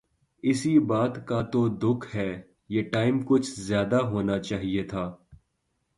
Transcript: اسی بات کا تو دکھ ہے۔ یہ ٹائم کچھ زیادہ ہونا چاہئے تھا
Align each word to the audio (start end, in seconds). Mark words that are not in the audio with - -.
اسی 0.43 0.73
بات 0.79 1.13
کا 1.27 1.41
تو 1.41 1.67
دکھ 1.81 2.15
ہے۔ 2.15 2.31
یہ 2.69 2.81
ٹائم 2.83 3.19
کچھ 3.25 3.49
زیادہ 3.59 3.99
ہونا 4.03 4.39
چاہئے 4.39 4.83
تھا 4.83 5.05